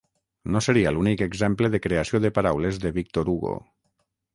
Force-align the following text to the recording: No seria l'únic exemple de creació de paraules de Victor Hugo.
No 0.55 0.61
seria 0.67 0.93
l'únic 0.95 1.21
exemple 1.27 1.71
de 1.75 1.83
creació 1.85 2.25
de 2.27 2.35
paraules 2.41 2.85
de 2.87 2.97
Victor 3.01 3.33
Hugo. 3.37 3.59